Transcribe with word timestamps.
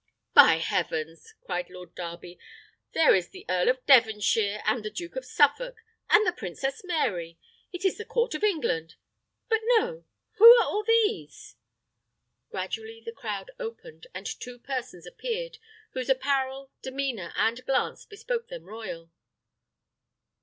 "By 0.33 0.53
heavens!" 0.55 1.35
cried 1.43 1.69
Lord 1.69 1.93
Darby, 1.93 2.39
"there 2.93 3.13
is 3.13 3.29
the 3.29 3.45
Earl 3.47 3.69
of 3.69 3.85
Devonshire, 3.85 4.59
and 4.65 4.83
the 4.83 4.89
Duke 4.89 5.15
of 5.15 5.23
Suffolk, 5.25 5.75
and 6.09 6.25
the 6.25 6.31
Princess 6.31 6.81
Mary. 6.83 7.37
It 7.71 7.85
is 7.85 7.99
the 7.99 8.05
court 8.05 8.33
of 8.33 8.43
England! 8.43 8.95
But 9.47 9.61
no! 9.77 10.05
Who 10.39 10.55
are 10.55 10.63
all 10.63 10.83
these?" 10.83 11.55
Gradually 12.49 12.99
the 13.05 13.11
crowd 13.11 13.51
opened, 13.59 14.07
and 14.11 14.25
two 14.25 14.57
persons 14.57 15.05
appeared, 15.05 15.59
whose 15.91 16.09
apparel, 16.09 16.71
demeanour, 16.81 17.31
and 17.35 17.63
glance, 17.67 18.03
bespoke 18.03 18.47
them 18.47 18.63
royal. 18.65 19.11